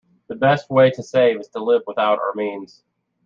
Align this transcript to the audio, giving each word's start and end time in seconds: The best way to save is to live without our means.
The 0.29 0.35
best 0.35 0.71
way 0.71 0.89
to 0.89 1.03
save 1.03 1.39
is 1.41 1.49
to 1.49 1.59
live 1.63 1.83
without 1.85 2.17
our 2.17 2.33
means. 2.33 2.81